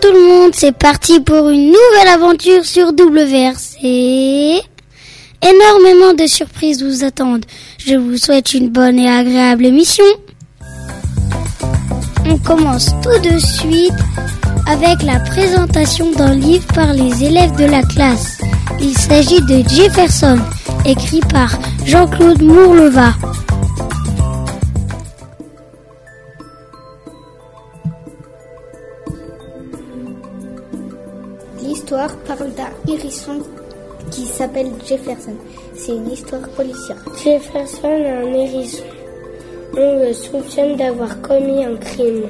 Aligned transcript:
tout 0.00 0.12
le 0.12 0.20
monde, 0.20 0.52
c'est 0.54 0.76
parti 0.76 1.20
pour 1.20 1.48
une 1.50 1.66
nouvelle 1.66 2.08
aventure 2.08 2.64
sur 2.64 2.88
WRC. 2.88 4.62
Énormément 5.42 6.14
de 6.14 6.26
surprises 6.26 6.82
vous 6.82 7.04
attendent. 7.04 7.44
Je 7.78 7.96
vous 7.96 8.16
souhaite 8.16 8.54
une 8.54 8.68
bonne 8.68 8.98
et 8.98 9.10
agréable 9.10 9.66
émission. 9.66 10.04
On 12.26 12.38
commence 12.38 12.86
tout 13.02 13.28
de 13.28 13.38
suite 13.38 13.92
avec 14.66 15.02
la 15.02 15.20
présentation 15.20 16.12
d'un 16.12 16.34
livre 16.34 16.66
par 16.74 16.92
les 16.92 17.24
élèves 17.24 17.56
de 17.56 17.64
la 17.64 17.82
classe. 17.82 18.38
Il 18.80 18.96
s'agit 18.96 19.40
de 19.42 19.68
Jefferson, 19.68 20.38
écrit 20.86 21.20
par 21.30 21.58
Jean-Claude 21.84 22.42
Mourleva. 22.42 23.12
D'un 32.56 32.92
hérisson 32.92 33.38
qui 34.10 34.24
s'appelle 34.24 34.70
Jefferson. 34.86 35.34
C'est 35.74 35.92
une 35.92 36.10
histoire 36.10 36.48
policière. 36.50 36.96
Jefferson 37.22 37.88
est 37.88 38.10
un 38.10 38.32
hérisson. 38.32 38.82
On 39.76 40.04
le 40.04 40.12
soupçonne 40.12 40.76
d'avoir 40.76 41.20
commis 41.20 41.64
un 41.64 41.76
crime. 41.76 42.22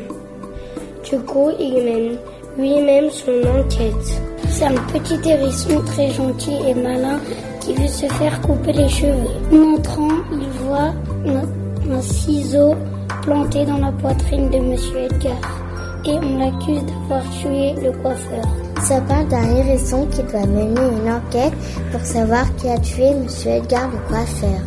Du 1.09 1.19
coup, 1.21 1.51
il 1.59 1.75
mène 1.85 2.19
lui-même 2.59 3.11
son 3.11 3.41
enquête. 3.49 4.21
C'est 4.49 4.65
un 4.65 4.75
petit 4.93 5.29
hérisson 5.29 5.81
très 5.87 6.11
gentil 6.11 6.57
et 6.69 6.75
malin 6.75 7.19
qui 7.61 7.73
veut 7.75 7.89
se 7.89 8.07
faire 8.07 8.41
couper 8.43 8.73
les 8.73 8.89
cheveux. 8.89 9.31
En 9.53 9.77
entrant, 9.77 10.19
il 10.33 10.49
voit 10.65 10.93
un, 11.27 11.93
un 11.93 12.03
ciseau 12.03 12.75
planté 13.23 13.65
dans 13.65 13.79
la 13.79 13.93
poitrine 13.93 14.51
de 14.51 14.59
Monsieur 14.59 14.99
Edgar 14.99 15.37
et 16.05 16.13
on 16.13 16.39
l'accuse 16.39 16.83
d'avoir 16.85 17.23
tué 17.31 17.75
le 17.83 17.93
coiffeur. 18.03 18.70
Ça 18.83 19.01
parle 19.03 19.29
d'un 19.29 19.57
hérisson 19.57 20.07
qui 20.07 20.23
doit 20.23 20.47
mener 20.47 20.81
une 20.81 21.13
enquête 21.13 21.53
pour 21.93 22.01
savoir 22.01 22.45
qui 22.57 22.69
a 22.69 22.79
tué 22.79 23.13
Monsieur 23.15 23.51
Edgar 23.51 23.89
le 23.91 23.99
coiffeur. 24.09 24.61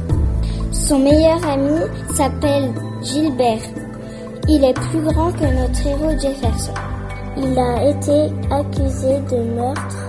Son 0.71 0.99
meilleur 0.99 1.43
ami 1.47 1.81
s'appelle 2.13 2.71
Gilbert. 3.01 3.63
Il 4.47 4.63
est 4.63 4.73
plus 4.73 5.01
grand 5.01 5.31
que 5.31 5.45
notre 5.45 5.87
héros 5.87 6.11
Jefferson. 6.19 6.73
Il 7.37 7.57
a 7.57 7.89
été 7.89 8.31
accusé 8.51 9.19
de 9.31 9.55
meurtre. 9.55 10.07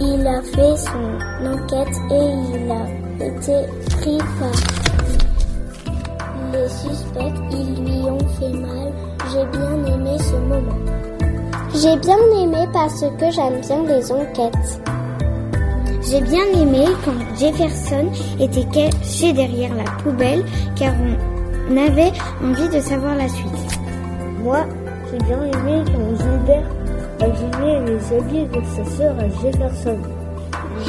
Il 0.00 0.26
a 0.26 0.42
fait 0.42 0.76
son 0.76 1.46
enquête 1.46 1.96
et 2.10 2.26
il 2.54 2.70
a 2.72 3.26
été 3.26 3.66
pris 3.98 4.18
par 4.38 4.56
les 6.52 6.68
suspects. 6.68 7.40
Ils 7.52 7.84
lui 7.84 8.10
ont 8.10 8.28
fait 8.38 8.56
mal. 8.58 8.92
J'ai 9.32 9.58
bien 9.58 9.94
aimé 9.94 10.16
ce 10.18 10.36
moment. 10.36 10.89
J'ai 11.82 11.96
bien 11.96 12.18
aimé 12.38 12.68
parce 12.74 13.00
que 13.00 13.30
j'aime 13.30 13.58
bien 13.62 13.82
les 13.84 14.12
enquêtes. 14.12 14.82
J'ai 16.02 16.20
bien 16.20 16.44
aimé 16.54 16.84
quand 17.02 17.14
Jefferson 17.38 18.10
était 18.38 18.66
caché 18.66 19.32
derrière 19.32 19.74
la 19.74 19.90
poubelle 20.02 20.44
car 20.76 20.92
on 21.70 21.76
avait 21.78 22.12
envie 22.44 22.68
de 22.68 22.80
savoir 22.80 23.14
la 23.14 23.26
suite. 23.30 23.80
Moi, 24.42 24.66
j'ai 25.10 25.24
bien 25.24 25.42
aimé 25.42 25.82
quand 25.86 26.16
Gilbert 26.18 26.68
a 27.20 27.28
gagné 27.28 27.80
les 27.86 28.18
habits 28.18 28.46
de 28.46 28.62
sa 28.76 28.84
sœur 28.96 29.14
à 29.18 29.28
Jefferson. 29.40 29.98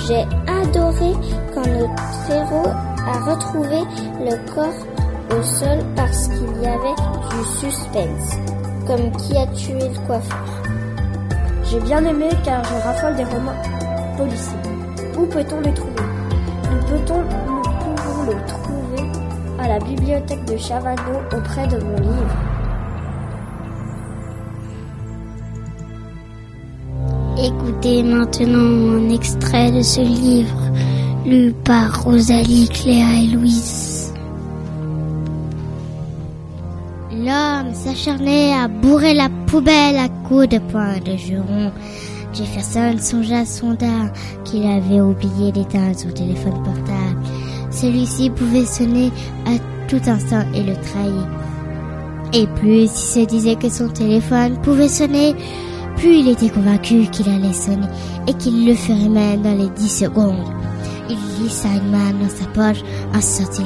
J'ai 0.07 0.25
adoré 0.51 1.13
quand 1.53 1.67
notre 1.67 2.31
héros 2.31 2.69
a 3.07 3.31
retrouvé 3.31 3.79
le 4.19 4.53
corps 4.53 5.37
au 5.37 5.41
sol 5.41 5.79
parce 5.95 6.27
qu'il 6.27 6.61
y 6.61 6.67
avait 6.67 6.95
du 7.29 7.45
suspense, 7.59 8.35
comme 8.85 9.09
qui 9.11 9.37
a 9.37 9.47
tué 9.47 9.87
le 9.87 10.05
coiffeur? 10.05 10.70
J'ai 11.71 11.79
bien 11.79 12.03
aimé 12.03 12.27
car 12.43 12.61
je 12.65 12.73
raffole 12.83 13.15
des 13.15 13.23
romans 13.23 13.55
policiers. 14.17 14.57
Où 15.17 15.25
peut-on 15.25 15.61
les 15.61 15.73
trouver? 15.73 16.03
Nous, 16.69 16.85
peut-on, 16.89 17.21
nous 17.21 17.61
pouvons 17.61 18.23
les 18.27 18.45
trouver? 18.45 19.09
À 19.57 19.69
la 19.69 19.79
bibliothèque 19.79 20.43
de 20.43 20.57
Chavano 20.57 21.19
auprès 21.33 21.67
de 21.67 21.77
mon 21.77 21.95
livre. 21.95 22.35
Écoutez 27.41 28.03
maintenant 28.03 28.97
un 28.97 29.09
extrait 29.09 29.71
de 29.71 29.81
ce 29.81 30.01
livre 30.01 30.59
lu 31.25 31.53
par 31.63 32.03
Rosalie, 32.03 32.67
Cléa 32.67 33.23
et 33.23 33.27
Louise. 33.27 34.00
L'homme 37.41 37.73
s'acharnait 37.73 38.53
à 38.53 38.67
bourrer 38.67 39.13
la 39.13 39.29
poubelle 39.47 39.97
à 39.97 40.09
coups 40.27 40.49
de 40.49 40.59
poing 40.59 40.99
de 40.99 41.15
juron. 41.17 41.71
Jefferson 42.33 42.97
songea 42.99 43.39
à 43.39 43.45
son 43.45 43.73
dard 43.73 44.11
qu'il 44.43 44.63
avait 44.63 45.01
oublié 45.01 45.51
d'éteindre 45.51 45.97
son 45.97 46.11
téléphone 46.11 46.61
portable. 46.63 47.21
Celui-ci 47.71 48.29
pouvait 48.29 48.65
sonner 48.65 49.11
à 49.45 49.57
tout 49.87 50.01
instant 50.07 50.43
et 50.53 50.63
le 50.63 50.75
trahir. 50.75 51.27
Et 52.33 52.47
plus 52.59 52.83
il 52.83 52.89
se 52.89 53.25
disait 53.25 53.55
que 53.55 53.69
son 53.69 53.89
téléphone 53.89 54.59
pouvait 54.61 54.87
sonner, 54.87 55.33
plus 55.97 56.19
il 56.19 56.29
était 56.29 56.49
convaincu 56.49 57.07
qu'il 57.11 57.29
allait 57.29 57.53
sonner 57.53 57.87
et 58.27 58.33
qu'il 58.33 58.67
le 58.67 58.75
ferait 58.75 59.09
même 59.09 59.41
dans 59.41 59.57
les 59.57 59.69
dix 59.69 59.89
secondes. 60.03 60.47
Il 61.09 61.17
glissa 61.37 61.69
une 61.69 61.91
main 61.91 62.11
dans 62.21 62.29
sa 62.29 62.45
poche, 62.53 62.83
en 63.15 63.21
sortit 63.21 63.63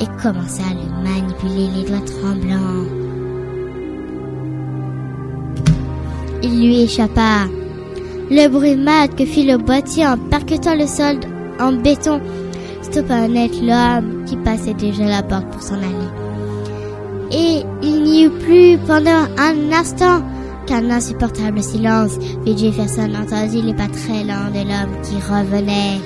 et 0.00 0.22
commença 0.22 0.62
à 0.62 0.74
le 0.74 1.02
manipuler 1.02 1.68
les 1.74 1.84
doigts 1.84 2.04
tremblants. 2.04 2.84
Il 6.42 6.66
lui 6.66 6.82
échappa. 6.82 7.46
Le 8.30 8.48
bruit 8.48 8.76
mat 8.76 9.08
que 9.08 9.24
fit 9.24 9.46
le 9.46 9.58
boîtier 9.58 10.06
en 10.06 10.16
percutant 10.16 10.74
le 10.74 10.86
sol 10.86 11.16
en 11.60 11.72
béton 11.72 12.20
stoppa 12.82 13.28
net 13.28 13.52
l'homme 13.60 14.24
qui 14.26 14.36
passait 14.36 14.74
déjà 14.74 15.04
la 15.04 15.22
porte 15.22 15.48
pour 15.50 15.62
s'en 15.62 15.74
aller. 15.76 16.10
Et 17.32 17.62
il 17.82 18.02
n'y 18.02 18.24
eut 18.24 18.30
plus 18.30 18.78
pendant 18.86 19.26
un 19.38 19.72
instant 19.72 20.22
qu'un 20.66 20.90
insupportable 20.90 21.62
silence, 21.62 22.18
puis 22.44 22.56
Jefferson 22.56 23.10
entendit 23.14 23.62
les 23.62 23.74
pas 23.74 23.88
très 23.88 24.24
lents 24.24 24.50
de 24.50 24.60
l'homme 24.68 25.00
qui 25.02 25.16
revenait. 25.16 26.00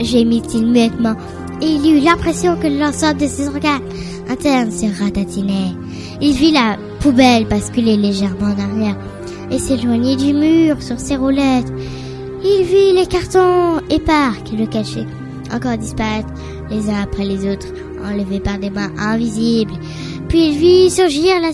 Gémit-il 0.00 0.66
muettement, 0.66 1.14
et 1.60 1.66
il 1.66 1.96
eut 1.96 2.00
l'impression 2.00 2.56
que 2.56 2.66
l'ensemble 2.66 3.20
de 3.20 3.26
ses 3.26 3.48
organes 3.48 3.82
internes 4.28 4.70
se 4.70 4.86
ratatinaient. 5.02 5.74
Il 6.20 6.32
vit 6.32 6.52
la 6.52 6.76
poubelle 7.00 7.46
basculer 7.46 7.96
légèrement 7.96 8.54
en 8.54 8.58
arrière 8.58 8.96
et 9.50 9.58
s'éloigner 9.58 10.16
du 10.16 10.32
mur 10.32 10.82
sur 10.82 10.98
ses 10.98 11.16
roulettes. 11.16 11.72
Il 12.42 12.64
vit 12.64 12.98
les 12.98 13.06
cartons 13.06 13.80
épars 13.90 14.42
qui 14.44 14.56
le 14.56 14.66
cachaient 14.66 15.06
encore 15.52 15.76
disparaître 15.76 16.28
les 16.70 16.88
uns 16.88 17.02
après 17.02 17.24
les 17.24 17.50
autres, 17.50 17.66
enlevés 18.04 18.40
par 18.40 18.58
des 18.58 18.70
mains 18.70 18.90
invisibles. 18.98 19.74
Puis 20.28 20.50
il 20.50 20.58
vit 20.58 20.90
surgir 20.90 21.40
la 21.40 21.52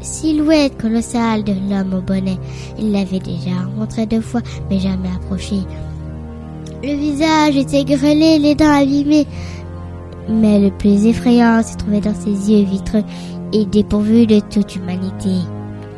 silhouette 0.00 0.80
colossale 0.80 1.42
de 1.42 1.52
l'homme 1.52 1.94
au 1.94 2.00
bonnet. 2.00 2.38
Il 2.78 2.92
l'avait 2.92 3.18
déjà 3.18 3.62
rencontré 3.64 4.06
deux 4.06 4.20
fois, 4.20 4.40
mais 4.70 4.78
jamais 4.78 5.10
approché. 5.16 5.56
Le 6.86 6.92
visage 6.96 7.56
était 7.56 7.82
grêlé, 7.84 8.38
les 8.38 8.54
dents 8.54 8.82
abîmées. 8.82 9.26
Mais 10.28 10.60
le 10.60 10.70
plus 10.70 11.06
effrayant 11.06 11.62
se 11.62 11.78
trouvait 11.78 12.02
dans 12.02 12.14
ses 12.14 12.52
yeux 12.52 12.66
vitreux 12.66 13.04
et 13.54 13.64
dépourvus 13.64 14.26
de 14.26 14.40
toute 14.40 14.76
humanité. 14.76 15.30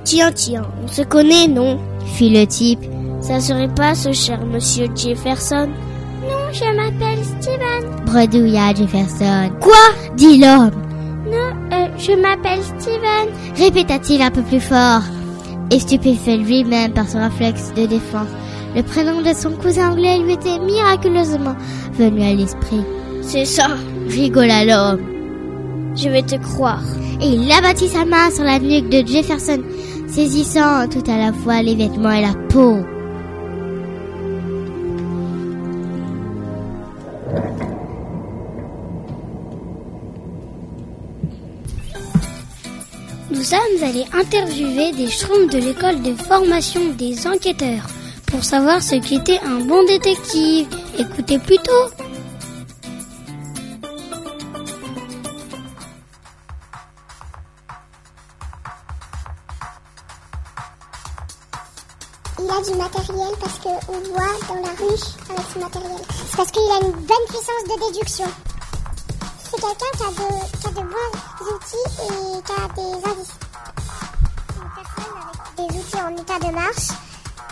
Tiens, 0.05 0.31
tiens, 0.33 0.63
on 0.85 0.87
se 0.87 1.03
connaît, 1.03 1.49
non? 1.49 1.81
Fit 2.05 2.31
le 2.31 2.47
type. 2.47 2.85
Ça 3.21 3.41
serait 3.41 3.75
pas 3.75 3.97
ce 3.97 4.13
cher 4.13 4.47
monsieur 4.47 4.87
Jefferson? 4.95 5.69
Non, 6.23 6.53
je 6.53 6.77
m'appelle 6.77 7.25
Steven. 7.25 8.05
Bredouilla 8.05 8.73
Jefferson. 8.73 9.51
Quoi? 9.61 9.75
Dit 10.17 10.39
l'homme. 10.39 10.71
Non, 11.27 11.51
euh, 11.73 11.89
je 11.99 12.13
m'appelle 12.13 12.63
Steven. 12.63 13.35
Répéta-t-il 13.57 14.23
un 14.23 14.31
peu 14.31 14.43
plus 14.43 14.61
fort. 14.61 15.03
Et 15.73 15.81
stupéfait 15.81 16.37
lui-même 16.37 16.93
par 16.93 17.09
son 17.09 17.19
réflexe 17.19 17.73
de 17.75 17.87
défense. 17.87 18.29
Le 18.77 18.83
prénom 18.83 19.23
de 19.23 19.33
son 19.33 19.53
cousin 19.53 19.93
anglais 19.93 20.19
lui 20.19 20.35
était 20.35 20.59
miraculeusement 20.59 21.57
venu 21.95 22.23
à 22.23 22.35
l'esprit. 22.35 22.85
C'est 23.23 23.47
ça, 23.47 23.69
rigola 24.07 24.67
l'homme. 24.67 25.01
Je 25.97 26.11
vais 26.11 26.23
te 26.23 26.37
croire. 26.37 26.85
Et 27.23 27.27
il 27.27 27.51
abattit 27.51 27.89
sa 27.89 28.05
main 28.05 28.31
sur 28.31 28.45
la 28.45 28.59
nuque 28.59 28.91
de 28.91 29.07
Jefferson, 29.07 29.63
saisissant 30.09 30.87
tout 30.89 31.11
à 31.11 31.17
la 31.17 31.33
fois 31.33 31.63
les 31.63 31.75
vêtements 31.75 32.11
et 32.11 32.21
la 32.21 32.35
peau. 32.51 32.77
Nous 43.31 43.43
sommes 43.43 43.83
allés 43.83 44.05
interviewer 44.13 44.93
des 44.93 45.07
schtroumpfs 45.07 45.55
de 45.55 45.61
l'école 45.61 46.03
de 46.03 46.13
formation 46.13 46.83
des 46.99 47.27
enquêteurs 47.27 47.87
pour 48.37 48.45
savoir 48.45 48.83
ce 48.83 48.97
qu'était 48.97 49.41
un 49.47 49.61
bon 49.61 49.83
détective. 49.87 50.69
Écoutez 50.99 51.39
plutôt. 51.39 51.73
du 62.67 62.75
matériel 62.75 63.33
parce 63.41 63.59
qu'on 63.61 63.71
voit 63.71 64.35
dans 64.49 64.55
la 64.55 64.73
ruche 64.81 65.15
avec 65.31 65.47
ce 65.55 65.59
matériel. 65.59 66.03
C'est 66.11 66.37
parce 66.37 66.51
qu'il 66.51 66.63
a 66.63 66.85
une 66.85 66.93
bonne 66.93 67.27
puissance 67.29 67.65
de 67.65 67.93
déduction. 67.93 68.27
C'est 69.45 69.61
quelqu'un 69.61 69.93
qui, 69.97 70.03
a 70.03 70.71
de, 70.71 70.81
bons 70.81 71.55
outils 71.55 71.91
et 72.03 72.43
qui 72.43 72.53
a 72.53 72.69
des 72.75 73.11
indices. 73.11 73.39
Une 74.57 74.71
personne 74.75 75.15
avec 75.23 75.71
des 75.71 75.79
outils 75.79 76.03
en 76.03 76.17
état 76.17 76.39
de 76.39 76.55
marche, 76.55 76.89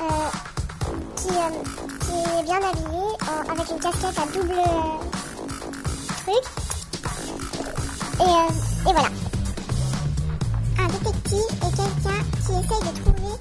euh, 0.00 0.53
qui, 1.24 1.30
euh, 1.30 2.38
est 2.38 2.42
bien 2.42 2.56
habillée, 2.56 3.14
avec 3.50 3.70
une 3.70 3.78
casquette 3.78 4.18
à 4.18 4.26
double 4.26 4.60
truc. 6.20 6.44
Et, 8.20 8.88
et 8.88 8.92
voilà. 8.92 9.08
Un 10.78 10.86
détective 10.88 11.48
est 11.50 11.76
quelqu'un 11.76 12.20
qui 12.44 12.52
essaye 12.52 12.82
de 12.82 13.00
trouver 13.00 13.34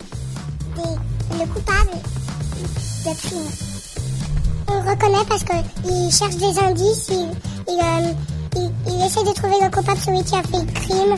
le 1.31 1.45
coupable 1.53 1.97
de 3.05 3.13
crime. 3.17 3.51
On 4.69 4.81
le 4.81 4.89
reconnaît 4.89 5.25
parce 5.27 5.43
qu'il 5.43 6.11
cherche 6.11 6.35
des 6.37 6.59
indices, 6.63 7.09
il, 7.09 7.31
euh, 7.69 8.13
il, 8.87 9.05
essaie 9.05 9.23
de 9.23 9.33
trouver 9.33 9.55
le 9.61 9.69
coupable 9.69 9.99
celui 9.99 10.23
qui 10.23 10.35
a 10.35 10.43
fait 10.43 10.59
le 10.59 10.71
crime. 10.71 11.15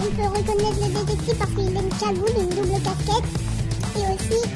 On 0.00 0.04
peut 0.04 0.38
reconnaître 0.38 0.80
le 0.80 0.88
détective 0.88 1.34
parce 1.38 1.50
qu'il 1.52 1.76
a 1.76 1.80
une 1.80 1.88
cagoule, 1.88 2.42
une 2.42 2.48
double 2.48 2.82
casquette. 2.82 3.24
Et 3.96 4.00
aussi, 4.00 4.48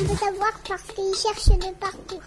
on 0.00 0.04
peut 0.04 0.16
savoir 0.16 0.52
parce 0.68 0.82
qu'il 0.94 1.14
cherche 1.14 1.58
de 1.58 1.74
partout. 1.74 2.22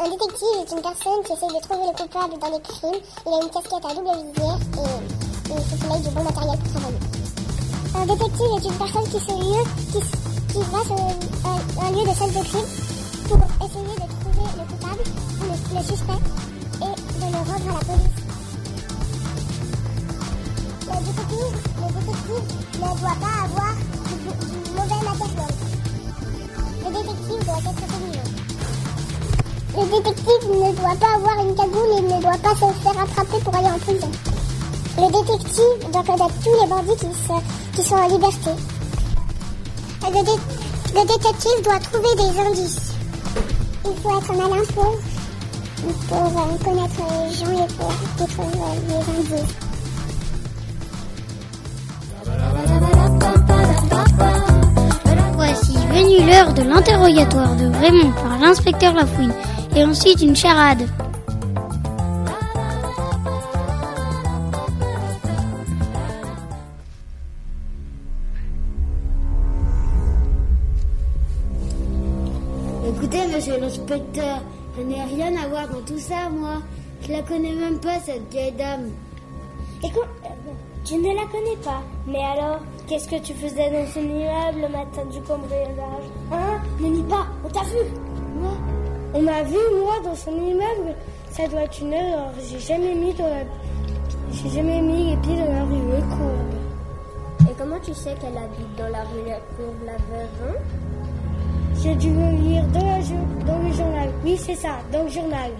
Un 0.00 0.10
détective 0.10 0.56
est 0.58 0.72
une 0.72 0.82
personne 0.82 1.22
qui 1.24 1.32
essaie 1.32 1.46
de 1.46 1.60
trouver 1.62 1.86
le 1.86 1.96
coupable 1.96 2.38
dans 2.40 2.50
les 2.50 2.62
crimes. 2.62 3.02
Il 3.26 3.32
a 3.32 3.38
une 3.42 3.50
casquette 3.50 3.84
à 3.84 3.94
double 3.94 4.10
visière 4.10 4.58
et, 4.74 4.90
il 5.50 5.62
se 5.62 6.02
du 6.02 6.10
bon 6.14 6.24
matériel 6.24 6.58
pour 6.58 6.70
travailler. 6.72 6.98
Un 7.94 8.06
détective 8.06 8.50
est 8.56 8.66
une 8.66 8.78
personne 8.78 9.04
qui, 9.04 9.20
se 9.20 9.30
lieu, 9.30 9.62
qui, 9.92 10.58
va 10.58 10.82
sur 10.84 10.98
un, 11.82 11.90
lieu 11.92 12.02
de 12.02 12.14
scène 12.14 12.34
de 12.34 12.42
crime 12.48 12.70
pour 13.28 13.38
essayer 13.66 13.94
de 13.94 14.06
trouver 14.18 14.48
le 14.58 14.64
coupable 14.70 15.04
ou 15.38 15.74
le, 15.76 15.82
suspect 15.84 16.22
et 16.80 16.94
de 17.14 17.26
le 17.30 17.38
rendre 17.38 17.68
à 17.68 17.78
la 17.78 17.84
police. 17.86 18.18
Le 20.86 20.96
détective 21.06 21.54
ne 22.74 23.00
doit 23.00 23.18
pas 23.20 23.36
avoir 23.44 23.69
Le 29.76 29.84
détective 29.84 30.50
ne 30.50 30.72
doit 30.74 30.96
pas 30.96 31.14
avoir 31.16 31.46
une 31.46 31.54
cagoule 31.54 31.92
et 31.96 32.02
ne 32.02 32.20
doit 32.20 32.38
pas 32.42 32.54
se 32.54 32.72
faire 32.80 33.02
attraper 33.02 33.38
pour 33.44 33.54
aller 33.54 33.68
en 33.68 33.78
prison. 33.78 34.10
Le 34.98 35.06
détective 35.06 35.90
doit 35.92 36.02
connaître 36.02 36.34
tous 36.42 36.54
les 36.60 36.66
bandits 36.68 36.98
qui, 37.74 37.82
sont 37.82 37.94
en 37.94 38.08
liberté. 38.08 38.50
Le, 40.02 41.06
détective 41.06 41.62
doit 41.64 41.78
trouver 41.78 42.14
des 42.16 42.38
indices. 42.40 42.92
Il 43.86 43.96
faut 44.02 44.18
être 44.18 44.32
malin 44.34 44.62
pour, 44.74 44.96
pour 46.08 46.26
euh, 46.26 46.56
connaître 46.64 47.02
les 47.10 47.34
gens 47.34 47.52
et 47.52 47.68
pour 47.74 47.92
détruire 48.18 48.70
les 48.88 49.02
indices. 49.18 49.54
L'heure 56.30 56.54
de 56.54 56.62
l'interrogatoire 56.62 57.56
de 57.56 57.66
Raymond 57.66 58.12
par 58.12 58.38
l'inspecteur 58.38 58.94
Lafouine 58.94 59.34
et 59.74 59.82
ensuite 59.82 60.22
une 60.22 60.36
charade. 60.36 60.86
inspecteur, 73.70 74.40
je 74.76 74.82
n'ai 74.82 75.02
rien 75.02 75.32
à 75.36 75.48
voir 75.48 75.68
dans 75.68 75.80
tout 75.80 75.98
ça, 75.98 76.28
moi. 76.30 76.62
Je 77.02 77.12
la 77.12 77.22
connais 77.22 77.54
même 77.54 77.78
pas, 77.80 77.98
cette 78.04 78.28
vieille 78.30 78.52
dame. 78.52 78.90
Écoute, 79.82 80.08
tu 80.84 80.94
ne 80.94 81.14
la 81.14 81.26
connais 81.26 81.56
pas. 81.64 81.82
Mais 82.06 82.22
alors, 82.22 82.60
qu'est-ce 82.90 83.08
que 83.08 83.20
tu 83.20 83.34
faisais 83.34 83.70
dans 83.70 83.86
son 83.86 84.00
immeuble 84.00 84.62
le 84.62 84.68
matin 84.68 85.04
du 85.12 85.20
cambriolage 85.22 86.10
Hein 86.32 86.58
Ne 86.80 86.88
nie 86.88 87.02
pas, 87.04 87.24
on 87.44 87.48
t'a 87.48 87.60
vu 87.60 87.86
Moi 88.34 88.50
On 89.14 89.22
m'a 89.22 89.44
vu, 89.44 89.58
moi, 89.80 89.94
dans 90.02 90.16
son 90.16 90.32
immeuble 90.32 90.96
Ça 91.30 91.46
doit 91.46 91.62
être 91.62 91.80
une 91.80 91.92
erreur. 91.92 92.32
J'ai 92.50 92.58
jamais 92.58 92.96
mis 92.96 93.14
dans 93.14 93.28
la... 93.28 93.42
J'ai 94.32 94.48
jamais 94.48 94.82
mis 94.82 95.10
les 95.10 95.16
pieds 95.18 95.36
dans 95.36 95.52
la 95.52 95.62
rue 95.62 96.02
Courbe. 96.16 97.48
Et 97.48 97.54
comment 97.56 97.78
tu 97.78 97.94
sais 97.94 98.14
qu'elle 98.20 98.36
habite 98.36 98.76
dans 98.76 98.88
la 98.88 99.02
rue 99.02 99.38
Courbe, 99.56 99.86
la 99.86 99.92
veuve, 99.92 100.28
hein 100.48 100.58
j'ai 101.82 101.94
dû 101.94 102.12
le 102.12 102.36
lire 102.42 102.64
dans, 102.74 103.62
le 103.62 103.72
journal. 103.72 104.10
Oui, 104.22 104.36
c'est 104.36 104.56
ça, 104.56 104.80
dans 104.92 105.04
le 105.04 105.08
journal. 105.08 105.50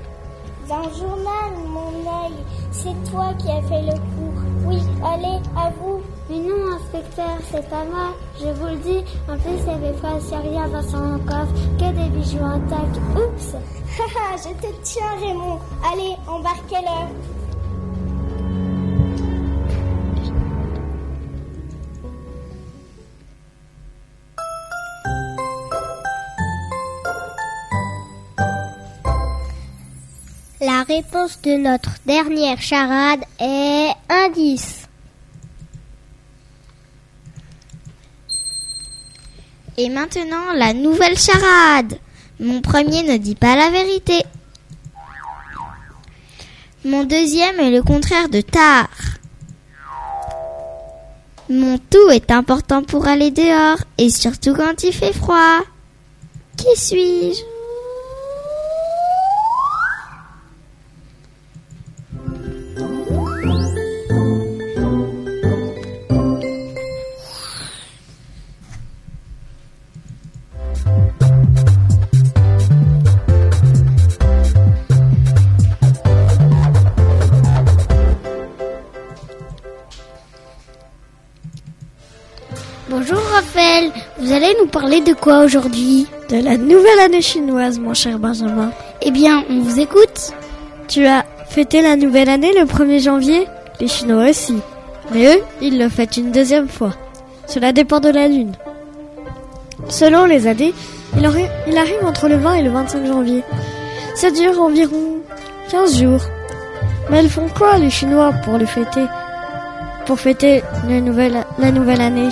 Dans 0.68 0.80
le 0.80 0.92
journal, 0.94 1.50
mon 1.66 2.26
œil. 2.26 2.34
C'est 2.72 3.10
toi 3.10 3.32
qui 3.38 3.48
as 3.48 3.62
fait 3.62 3.82
le 3.82 3.92
coup. 3.92 4.34
Oui, 4.66 4.82
allez, 5.02 5.38
à 5.56 5.70
vous. 5.80 6.02
Mais 6.30 6.38
non, 6.38 6.76
inspecteur, 6.76 7.38
c'est 7.50 7.68
pas 7.68 7.84
moi. 7.84 8.14
Je 8.38 8.46
vous 8.52 8.66
le 8.66 8.76
dis. 8.76 9.04
En 9.28 9.36
plus, 9.36 9.58
il 9.58 9.64
n'y 9.64 9.70
avait 9.70 9.98
presque 9.98 10.30
rien 10.30 10.68
dans 10.68 10.82
son 10.82 11.18
coffre, 11.26 11.52
que 11.76 11.90
des 11.92 12.08
bijoux 12.08 12.44
intacts. 12.44 13.00
Oups. 13.16 13.56
Haha, 13.98 14.36
je 14.36 14.50
te 14.64 14.72
tiens, 14.84 15.16
Raymond. 15.20 15.58
Allez, 15.92 16.14
embarquez-le. 16.28 17.08
La 30.60 30.84
réponse 30.84 31.40
de 31.42 31.56
notre 31.56 31.96
dernière 32.06 32.60
charade 32.60 33.24
est 33.40 33.90
indice. 34.08 34.89
Et 39.82 39.88
maintenant, 39.88 40.52
la 40.54 40.74
nouvelle 40.74 41.16
charade. 41.18 41.98
Mon 42.38 42.60
premier 42.60 43.02
ne 43.02 43.16
dit 43.16 43.34
pas 43.34 43.56
la 43.56 43.70
vérité. 43.70 44.22
Mon 46.84 47.04
deuxième 47.04 47.58
est 47.60 47.70
le 47.70 47.82
contraire 47.82 48.28
de 48.28 48.42
tard. 48.42 48.90
Mon 51.48 51.78
tout 51.78 52.10
est 52.10 52.30
important 52.30 52.82
pour 52.82 53.06
aller 53.06 53.30
dehors 53.30 53.78
et 53.96 54.10
surtout 54.10 54.52
quand 54.52 54.82
il 54.84 54.92
fait 54.92 55.14
froid. 55.14 55.60
Qui 56.58 56.76
suis-je? 56.76 57.49
Vous 84.18 84.32
allez 84.32 84.54
nous 84.60 84.66
parler 84.66 85.00
de 85.00 85.14
quoi 85.14 85.40
aujourd'hui 85.40 86.06
De 86.28 86.36
la 86.36 86.58
nouvelle 86.58 86.98
année 87.02 87.22
chinoise, 87.22 87.78
mon 87.78 87.94
cher 87.94 88.18
Benjamin. 88.18 88.72
Eh 89.00 89.10
bien, 89.10 89.42
on 89.48 89.60
vous 89.60 89.80
écoute. 89.80 90.32
Tu 90.86 91.06
as 91.06 91.24
fêté 91.48 91.80
la 91.80 91.96
nouvelle 91.96 92.28
année 92.28 92.52
le 92.52 92.66
1er 92.66 93.00
janvier? 93.02 93.46
Les 93.80 93.88
Chinois 93.88 94.28
aussi. 94.28 94.58
Mais 95.12 95.34
eux, 95.34 95.40
ils 95.62 95.78
le 95.78 95.88
fêtent 95.88 96.18
une 96.18 96.30
deuxième 96.30 96.68
fois. 96.68 96.92
Cela 97.46 97.72
dépend 97.72 98.00
de 98.00 98.10
la 98.10 98.28
lune. 98.28 98.52
Selon 99.88 100.26
les 100.26 100.46
années, 100.46 100.74
il, 101.16 101.28
il 101.68 101.78
arrive 101.78 102.04
entre 102.04 102.28
le 102.28 102.36
20 102.36 102.54
et 102.54 102.62
le 102.62 102.70
25 102.70 103.06
janvier. 103.06 103.42
Ça 104.14 104.30
dure 104.30 104.60
environ 104.60 105.16
15 105.70 105.98
jours. 105.98 106.20
Mais 107.10 107.24
ils 107.24 107.30
font 107.30 107.48
quoi 107.56 107.78
les 107.78 107.90
Chinois 107.90 108.32
pour 108.44 108.58
le 108.58 108.66
fêter 108.66 109.06
Pour 110.04 110.20
fêter 110.20 110.62
la 110.86 111.00
nouvelle, 111.00 111.46
la 111.58 111.70
nouvelle 111.72 112.02
année 112.02 112.28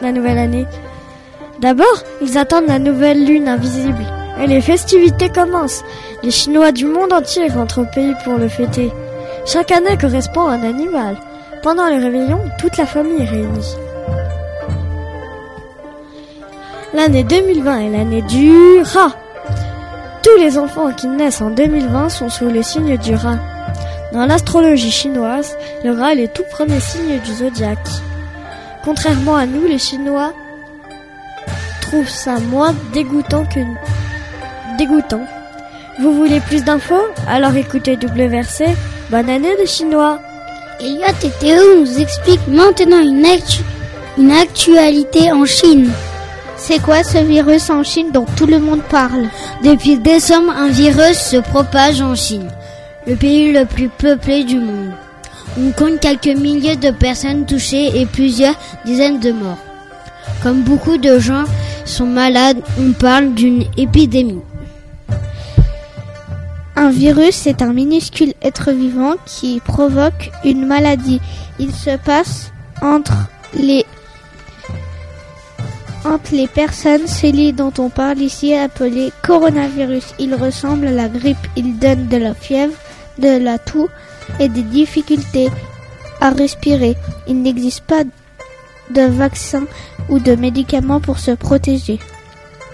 la 0.00 0.12
nouvelle 0.12 0.38
année 0.38 0.66
D'abord, 1.60 2.02
ils 2.20 2.36
attendent 2.36 2.68
la 2.68 2.78
nouvelle 2.78 3.24
lune 3.24 3.48
invisible. 3.48 4.04
Et 4.42 4.46
les 4.46 4.60
festivités 4.60 5.30
commencent. 5.30 5.82
Les 6.22 6.30
Chinois 6.30 6.72
du 6.72 6.84
monde 6.84 7.12
entier 7.12 7.48
rentrent 7.48 7.82
au 7.82 7.86
pays 7.86 8.14
pour 8.24 8.34
le 8.34 8.48
fêter. 8.48 8.92
Chaque 9.46 9.72
année 9.72 9.96
correspond 9.98 10.46
à 10.46 10.54
un 10.54 10.62
animal. 10.62 11.16
Pendant 11.62 11.88
le 11.88 11.96
réveillon, 11.96 12.40
toute 12.58 12.76
la 12.76 12.84
famille 12.84 13.22
est 13.22 13.30
réunie. 13.30 13.76
L'année 16.92 17.24
2020 17.24 17.78
est 17.80 17.90
l'année 17.90 18.22
du 18.22 18.82
rat. 18.82 19.12
Tous 20.22 20.38
les 20.38 20.58
enfants 20.58 20.92
qui 20.92 21.06
naissent 21.08 21.40
en 21.40 21.50
2020 21.50 22.08
sont 22.08 22.28
sous 22.28 22.50
le 22.50 22.62
signe 22.62 22.98
du 22.98 23.14
rat. 23.14 23.38
Dans 24.12 24.26
l'astrologie 24.26 24.90
chinoise, 24.90 25.56
le 25.84 25.92
rat 25.92 26.12
est 26.12 26.22
le 26.22 26.28
tout 26.28 26.44
premier 26.50 26.80
signe 26.80 27.18
du 27.24 27.32
zodiaque. 27.32 27.88
Contrairement 28.86 29.34
à 29.34 29.46
nous, 29.46 29.66
les 29.66 29.80
Chinois 29.80 30.32
trouve 31.80 32.08
ça 32.08 32.38
moins 32.38 32.72
dégoûtant 32.92 33.44
que 33.44 33.58
dégoûtant. 34.78 35.26
Vous 35.98 36.12
voulez 36.12 36.38
plus 36.38 36.62
d'infos? 36.62 36.94
Alors 37.26 37.56
écoutez 37.56 37.96
WRC. 37.96 38.76
Bonne 39.10 39.28
année 39.28 39.56
de 39.60 39.66
chinois. 39.66 40.20
Elliot 40.78 41.02
et 41.24 41.30
Théo 41.40 41.80
nous 41.80 41.98
expliquent 41.98 42.46
maintenant 42.46 43.00
une, 43.00 43.26
une 44.18 44.30
actualité 44.30 45.32
en 45.32 45.44
Chine. 45.46 45.90
C'est 46.56 46.80
quoi 46.80 47.02
ce 47.02 47.18
virus 47.18 47.70
en 47.70 47.82
Chine 47.82 48.12
dont 48.12 48.26
tout 48.36 48.46
le 48.46 48.60
monde 48.60 48.82
parle? 48.82 49.28
Depuis 49.64 49.98
décembre, 49.98 50.52
un 50.56 50.68
virus 50.68 51.18
se 51.18 51.38
propage 51.38 52.00
en 52.02 52.14
Chine, 52.14 52.50
le 53.04 53.16
pays 53.16 53.52
le 53.52 53.64
plus 53.64 53.88
peuplé 53.88 54.44
du 54.44 54.60
monde. 54.60 54.92
On 55.58 55.72
compte 55.72 56.00
quelques 56.00 56.38
milliers 56.38 56.76
de 56.76 56.90
personnes 56.90 57.46
touchées 57.46 57.98
et 57.98 58.04
plusieurs 58.04 58.58
dizaines 58.84 59.20
de 59.20 59.32
morts. 59.32 59.58
Comme 60.42 60.62
beaucoup 60.62 60.98
de 60.98 61.18
gens 61.18 61.44
sont 61.86 62.06
malades, 62.06 62.60
on 62.78 62.92
parle 62.92 63.32
d'une 63.32 63.64
épidémie. 63.76 64.42
Un 66.74 66.90
virus, 66.90 67.34
c'est 67.34 67.62
un 67.62 67.72
minuscule 67.72 68.34
être 68.42 68.70
vivant 68.70 69.14
qui 69.24 69.60
provoque 69.60 70.30
une 70.44 70.66
maladie. 70.66 71.22
Il 71.58 71.72
se 71.72 71.96
passe 71.96 72.52
entre 72.82 73.14
les 73.54 73.86
entre 76.04 76.34
les 76.34 76.46
personnes, 76.46 77.06
celui 77.06 77.52
dont 77.52 77.72
on 77.78 77.88
parle 77.88 78.18
ici 78.18 78.52
est 78.52 78.60
appelé 78.60 79.10
coronavirus. 79.22 80.14
Il 80.18 80.34
ressemble 80.34 80.88
à 80.88 80.92
la 80.92 81.08
grippe. 81.08 81.48
Il 81.56 81.78
donne 81.78 82.08
de 82.08 82.18
la 82.18 82.34
fièvre, 82.34 82.74
de 83.18 83.38
la 83.42 83.58
toux 83.58 83.88
et 84.40 84.48
des 84.48 84.62
difficultés 84.62 85.48
à 86.20 86.30
respirer. 86.30 86.96
Il 87.26 87.42
n'existe 87.42 87.84
pas 87.84 88.04
de 88.90 89.02
vaccin 89.02 89.64
ou 90.08 90.18
de 90.18 90.34
médicaments 90.34 91.00
pour 91.00 91.18
se 91.18 91.32
protéger. 91.32 91.98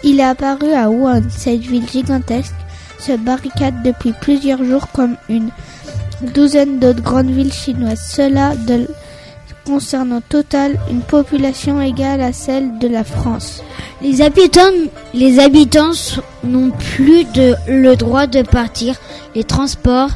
Il 0.03 0.21
est 0.21 0.25
apparu 0.25 0.73
à 0.73 0.91
Wuhan, 0.91 1.23
cette 1.31 1.61
ville 1.61 1.89
gigantesque 1.89 2.55
se 2.99 3.17
barricade 3.17 3.83
depuis 3.83 4.13
plusieurs 4.21 4.63
jours 4.65 4.89
comme 4.93 5.17
une 5.29 5.51
douzaine 6.35 6.79
d'autres 6.79 7.03
grandes 7.03 7.31
villes 7.31 7.53
chinoises. 7.53 8.05
Cela 8.09 8.55
de, 8.55 8.87
concerne 9.65 10.13
en 10.13 10.21
total 10.21 10.79
une 10.91 11.03
population 11.03 11.81
égale 11.81 12.21
à 12.21 12.33
celle 12.33 12.79
de 12.79 12.89
la 12.89 13.05
France. 13.05 13.63
Les 14.03 14.21
habitants, 14.21 15.93
n'ont 16.45 16.71
plus 16.71 17.25
le 17.69 17.95
droit 17.95 18.27
de 18.27 18.43
partir. 18.43 18.97
Les 19.35 19.45
transports 19.45 20.11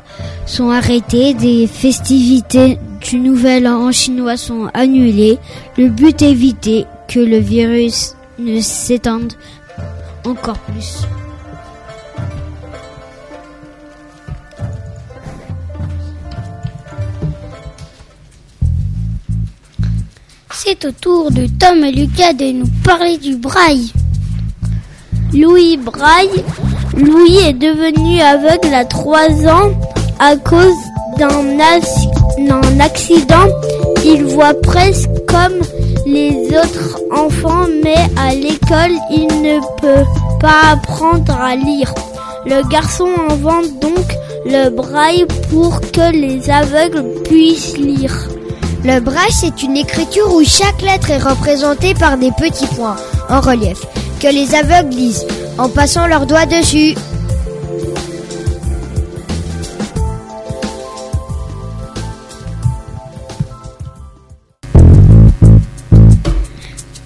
sont 0.44 0.70
arrêtés. 0.70 1.34
Des 1.34 1.66
festivités 1.66 2.78
du 3.00 3.18
Nouvel 3.18 3.66
An 3.66 3.92
chinois 3.92 4.36
sont 4.36 4.68
annulées. 4.74 5.38
Le 5.78 5.88
but 5.88 6.22
est 6.22 6.28
d'éviter 6.28 6.86
que 7.08 7.20
le 7.20 7.38
virus 7.38 8.14
ne 8.38 8.60
s'étende 8.60 9.32
encore 10.24 10.58
plus. 10.58 11.06
C'est 20.68 20.84
au 20.84 20.90
tour 20.90 21.30
de 21.30 21.46
Tom 21.60 21.84
et 21.84 21.92
Lucas 21.92 22.32
de 22.32 22.50
nous 22.50 22.66
parler 22.82 23.18
du 23.18 23.36
braille. 23.36 23.92
Louis 25.32 25.76
Braille. 25.76 26.42
Louis 26.96 27.36
est 27.36 27.52
devenu 27.52 28.20
aveugle 28.20 28.74
à 28.74 28.84
3 28.84 29.46
ans 29.46 29.70
à 30.18 30.34
cause 30.36 30.74
d'un 31.18 31.60
accident. 32.80 33.46
Il 34.04 34.24
voit 34.24 34.60
presque 34.60 35.08
comme 35.28 35.60
les 36.04 36.48
autres 36.48 37.00
enfants, 37.12 37.68
mais 37.84 38.08
à 38.16 38.34
l'école, 38.34 38.98
il 39.12 39.28
ne 39.42 39.60
peut 39.80 40.04
pas 40.40 40.72
apprendre 40.72 41.32
à 41.40 41.54
lire. 41.54 41.94
Le 42.44 42.68
garçon 42.68 43.10
invente 43.30 43.78
donc 43.80 44.06
le 44.44 44.70
braille 44.70 45.26
pour 45.48 45.80
que 45.92 46.10
les 46.10 46.50
aveugles 46.50 47.22
puissent 47.22 47.78
lire. 47.78 48.35
Le 48.84 49.00
braille, 49.00 49.32
c'est 49.32 49.62
une 49.62 49.76
écriture 49.76 50.32
où 50.32 50.44
chaque 50.44 50.80
lettre 50.82 51.10
est 51.10 51.18
représentée 51.18 51.94
par 51.94 52.16
des 52.18 52.30
petits 52.32 52.66
points 52.66 52.96
en 53.28 53.40
relief 53.40 53.78
que 54.20 54.28
les 54.28 54.54
aveugles 54.54 54.94
lisent 54.94 55.26
en 55.58 55.68
passant 55.68 56.06
leurs 56.06 56.26
doigts 56.26 56.46
dessus. 56.46 56.94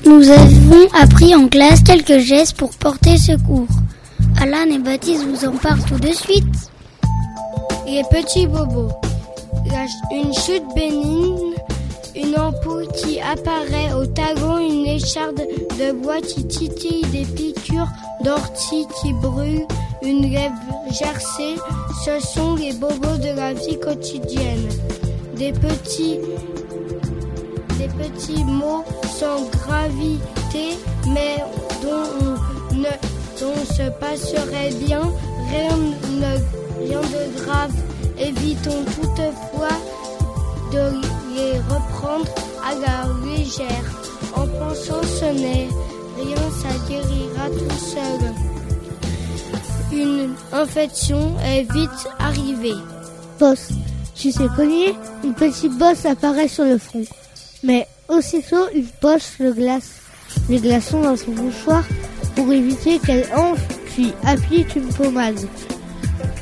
Nous 0.04 0.28
avons 0.28 0.88
appris 1.00 1.34
en 1.34 1.48
classe 1.48 1.82
quelques 1.82 2.18
gestes 2.18 2.56
pour 2.56 2.70
porter 2.74 3.16
secours. 3.16 3.68
Alan 4.40 4.70
et 4.70 4.78
Baptiste 4.78 5.24
vous 5.26 5.46
en 5.46 5.52
parlent 5.52 5.84
tout 5.84 5.98
de 5.98 6.12
suite. 6.12 6.44
Les 7.86 8.02
petits 8.10 8.46
bobos. 8.46 8.90
Une 10.12 10.32
chute 10.34 10.64
bénigne 10.74 11.49
une 12.22 12.38
ampoule 12.38 12.86
qui 12.88 13.20
apparaît 13.20 13.92
au 13.94 14.06
tagon, 14.06 14.58
une 14.58 14.86
écharde 14.86 15.42
de 15.78 15.92
bois 15.92 16.20
qui 16.20 16.46
titille, 16.46 17.04
des 17.12 17.24
piqûres 17.24 17.88
d'ortie 18.24 18.86
qui 19.00 19.12
brûlent, 19.14 19.66
une 20.02 20.24
rêve 20.34 20.52
gercée. 20.90 21.56
Ce 22.04 22.20
sont 22.20 22.56
les 22.56 22.72
bobos 22.72 23.18
de 23.18 23.34
la 23.36 23.52
vie 23.54 23.78
quotidienne. 23.78 24.68
Des 25.34 25.52
petits, 25.52 26.20
mots 28.44 28.84
sans 29.18 29.42
gravité, 29.50 30.76
mais 31.08 31.36
dont 31.82 32.36
on 33.42 33.60
ne 33.60 33.64
se 33.64 33.90
passerait 33.98 34.70
bien 34.84 35.02
rien, 35.50 35.68
rien 36.80 37.00
de 37.00 37.40
grave. 37.42 37.72
Évitons 38.18 38.84
toutefois 38.84 39.78
de 40.72 41.19
reprendre 41.68 42.26
à 42.64 42.74
la 42.74 43.08
légère. 43.24 43.84
En 44.34 44.46
pensant 44.46 45.02
ce 45.02 45.24
n'est 45.24 45.68
rien, 46.16 46.50
ça 46.62 46.68
guérira 46.88 47.48
tout 47.48 47.76
seul. 47.78 48.20
Une 49.92 50.34
infection 50.52 51.34
est 51.44 51.70
vite 51.72 52.08
arrivée. 52.18 52.78
Bosse. 53.38 53.70
Tu 54.14 54.30
sais 54.30 54.48
cogner? 54.54 54.94
Une 55.24 55.34
petite 55.34 55.76
bosse 55.78 56.04
apparaît 56.04 56.48
sur 56.48 56.64
le 56.64 56.78
front. 56.78 57.04
Mais 57.62 57.86
aussitôt, 58.08 58.66
il 58.74 58.84
poche 58.84 59.38
le 59.38 59.52
glace, 59.52 59.90
les 60.48 60.58
glaçons 60.58 61.02
dans 61.02 61.16
son 61.16 61.32
mouchoir 61.32 61.84
pour 62.36 62.52
éviter 62.52 62.98
qu'elle 62.98 63.26
enfle, 63.34 63.62
puis 63.86 64.12
applique 64.24 64.76
une 64.76 64.88
pommade. 64.88 65.40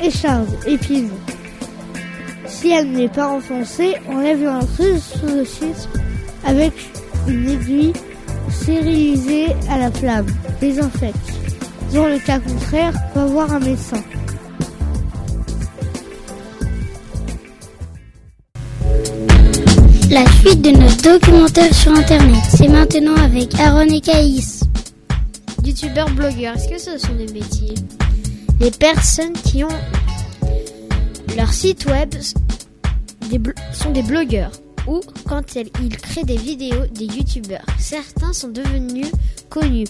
Écharde, 0.03 0.49
épine, 0.67 1.11
si 2.61 2.71
elle 2.71 2.91
n'est 2.91 3.09
pas 3.09 3.29
enfoncée, 3.29 3.95
enlève 4.09 4.43
l'intruse 4.43 5.03
sous 5.03 5.27
le 5.27 5.45
schiste 5.45 5.89
avec 6.45 6.73
une 7.29 7.49
aiguille 7.49 7.93
stérilisée 8.51 9.55
à 9.71 9.79
la 9.79 9.93
flamme. 9.93 10.27
Désinfecte. 10.61 11.17
Dans 11.95 12.07
le 12.07 12.19
cas 12.19 12.41
contraire, 12.41 12.93
va 13.15 13.27
voir 13.27 13.53
un 13.53 13.61
médecin. 13.61 14.03
La 20.11 20.27
suite 20.41 20.63
de 20.63 20.71
notre 20.71 21.03
documentaire 21.03 21.73
sur 21.73 21.93
internet, 21.93 22.43
c'est 22.57 22.69
maintenant 22.69 23.17
avec 23.17 23.55
Aaron 23.61 23.83
et 23.83 24.01
Caïs. 24.01 24.65
Youtubeurs 25.65 26.11
blogueurs, 26.11 26.57
est-ce 26.57 26.69
que 26.69 26.79
ce 26.79 26.99
sont 26.99 27.15
des 27.15 27.33
métiers? 27.33 27.75
Les 28.59 28.71
personnes 28.71 29.35
qui 29.45 29.63
ont 29.63 29.69
leur 31.37 31.53
site 31.53 31.87
web 31.87 32.15
sont 33.73 33.91
des 33.91 34.03
blogueurs 34.03 34.53
ou 34.87 35.01
quand 35.27 35.43
ils 35.55 35.97
créent 35.97 36.25
des 36.25 36.37
vidéos, 36.37 36.87
des 36.93 37.05
youtubeurs. 37.05 37.67
Certains 37.79 38.33
sont 38.33 38.49
devenus 38.49 39.11
connus 39.51 39.87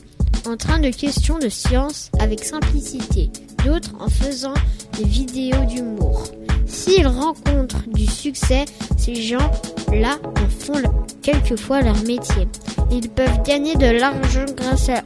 en 0.46 0.56
train 0.56 0.78
de 0.78 0.90
questions 0.90 1.38
de 1.38 1.48
science 1.48 2.10
avec 2.18 2.44
simplicité, 2.44 3.30
d'autres 3.64 3.92
en 4.00 4.08
faisant 4.08 4.54
des 4.96 5.04
vidéos 5.04 5.64
d'humour. 5.66 6.24
S'ils 6.66 7.06
rencontrent 7.06 7.88
du 7.88 8.06
succès, 8.06 8.64
ces 8.96 9.14
gens-là 9.14 10.18
en 10.24 10.48
font 10.48 10.82
quelquefois 11.22 11.80
leur 11.80 11.96
métier. 12.02 12.48
Ils 12.90 13.08
peuvent 13.08 13.42
gagner 13.44 13.74
de 13.76 13.86
l'argent 13.86 14.46
grâce 14.56 14.88
à 14.88 15.02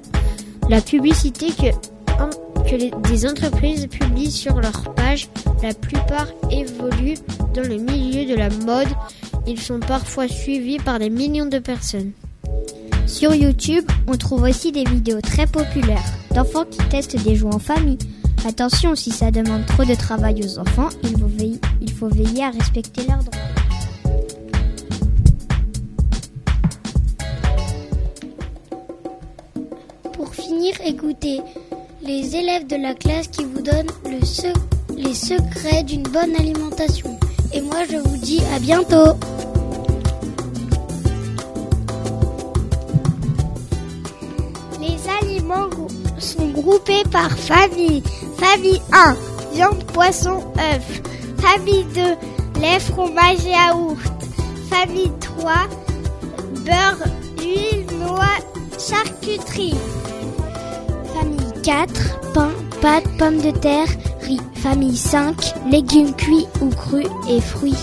la 0.69 0.81
publicité 0.81 1.49
que 1.49 1.71
des 2.79 3.26
entreprises 3.26 3.87
publient 3.87 4.31
sur 4.31 4.61
leur 4.61 4.95
page. 4.95 5.29
La 5.62 5.75
plupart 5.75 6.29
évoluent 6.50 7.19
dans 7.55 7.69
le 7.69 7.76
milieu 7.76 8.25
de 8.25 8.35
la 8.35 8.49
mode. 8.49 8.88
Ils 9.47 9.61
sont 9.61 9.81
parfois 9.81 10.29
suivis 10.29 10.79
par 10.79 10.99
des 10.99 11.11
millions 11.11 11.47
de 11.47 11.59
personnes. 11.59 12.12
Sur 13.07 13.35
YouTube, 13.35 13.85
on 14.07 14.17
trouve 14.17 14.45
aussi 14.45 14.73
des 14.73 14.85
vidéos 14.85 15.21
très 15.21 15.47
populaires 15.47 16.02
d'enfants 16.35 16.64
qui 16.64 16.79
testent 16.88 17.23
des 17.23 17.37
jeux 17.37 17.47
en 17.47 17.59
famille. 17.59 17.99
Attention, 18.47 18.95
si 18.95 19.11
ça 19.11 19.31
demande 19.31 19.67
trop 19.67 19.85
de 19.85 19.95
travail 19.95 20.43
aux 20.43 20.59
enfants, 20.59 20.88
il 21.02 21.19
faut 21.19 21.26
veiller, 21.26 21.61
il 21.81 21.93
faut 21.93 22.09
veiller 22.09 22.45
à 22.45 22.50
respecter 22.50 23.02
leurs 23.07 23.23
droits. 23.23 23.38
Pour 30.12 30.31
venir 30.31 30.75
écouter 30.85 31.41
les 32.05 32.35
élèves 32.37 32.67
de 32.67 32.77
la 32.77 32.95
classe 32.95 33.29
qui 33.29 33.45
vous 33.45 33.63
donnent 33.63 33.91
les 34.97 35.15
secrets 35.15 35.83
d'une 35.85 36.03
bonne 36.03 36.35
alimentation. 36.37 37.19
Et 37.53 37.61
moi, 37.61 37.85
je 37.91 37.97
vous 37.97 38.17
dis 38.17 38.41
à 38.55 38.59
bientôt. 38.59 39.15
Les 44.81 44.99
aliments 45.21 45.71
sont 46.19 46.49
groupés 46.49 47.05
par 47.11 47.31
famille. 47.31 48.03
Famille 48.37 48.81
1, 48.93 49.17
viande, 49.53 49.85
poisson, 49.85 50.43
œuf. 50.59 51.03
Famille 51.39 51.85
2, 51.95 52.61
lait, 52.61 52.81
fromage 52.81 53.47
et 53.47 53.51
yaourt. 53.51 53.99
Famille 54.71 55.13
3, 55.21 55.53
beurre, 56.65 57.09
huile, 57.39 57.87
noix, 57.99 58.39
charcuterie. 58.79 59.75
Famille 61.64 61.87
4, 61.87 62.33
pain, 62.33 62.50
pâtes, 62.81 63.19
pommes 63.19 63.40
de 63.40 63.50
terre, 63.50 63.87
riz. 64.23 64.40
Famille 64.54 64.97
5, 64.97 65.37
légumes 65.71 66.14
cuits 66.14 66.47
ou 66.61 66.69
crus 66.71 67.07
et 67.28 67.40
fruits. 67.40 67.75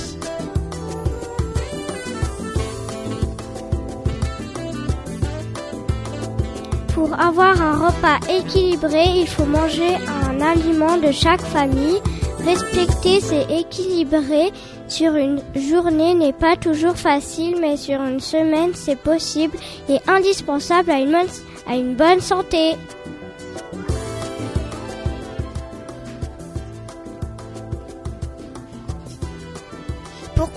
Pour 6.93 7.13
avoir 7.19 7.61
un 7.61 7.87
repas 7.87 8.19
équilibré, 8.29 9.03
il 9.15 9.27
faut 9.27 9.45
manger 9.45 9.95
un 10.29 10.41
aliment 10.41 10.97
de 10.97 11.11
chaque 11.11 11.41
famille. 11.41 12.01
Respecter 12.45 13.21
ces 13.21 13.45
équilibrés 13.49 14.51
sur 14.87 15.15
une 15.15 15.41
journée 15.55 16.15
n'est 16.15 16.33
pas 16.33 16.55
toujours 16.55 16.95
facile, 16.95 17.57
mais 17.61 17.77
sur 17.77 18.01
une 18.01 18.19
semaine, 18.19 18.71
c'est 18.73 18.97
possible 18.97 19.57
et 19.89 19.99
indispensable 20.07 20.91
à 20.91 21.75
une 21.75 21.95
bonne 21.95 22.21
santé. 22.21 22.75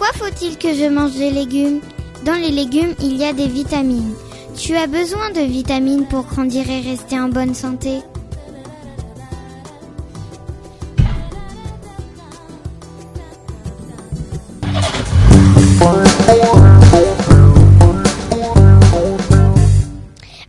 Pourquoi 0.02 0.30
faut-il 0.30 0.58
que 0.58 0.74
je 0.74 0.88
mange 0.88 1.12
des 1.12 1.30
légumes? 1.30 1.80
Dans 2.24 2.34
les 2.34 2.50
légumes, 2.50 2.92
il 3.00 3.16
y 3.18 3.24
a 3.24 3.32
des 3.32 3.46
vitamines. 3.46 4.14
Tu 4.58 4.74
as 4.74 4.88
besoin 4.88 5.30
de 5.30 5.42
vitamines 5.42 6.06
pour 6.06 6.24
grandir 6.24 6.68
et 6.68 6.80
rester 6.80 7.20
en 7.20 7.28
bonne 7.28 7.54
santé? 7.54 8.00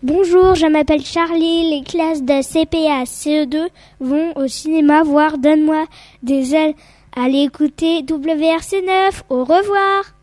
Bonjour, 0.01 0.55
je 0.55 0.65
m'appelle 0.65 1.05
Charlie. 1.05 1.69
Les 1.69 1.83
classes 1.83 2.24
de 2.24 2.41
CPA 2.41 3.03
CE2 3.03 3.67
vont 4.00 4.33
au 4.36 4.48
cinéma 4.48 5.03
voir 5.03 5.38
Donne-moi 5.38 5.86
des 6.24 6.55
ailes. 6.55 6.74
Allez 7.15 7.43
écouter 7.43 8.01
WRC9. 8.01 9.24
Au 9.29 9.43
revoir. 9.43 10.13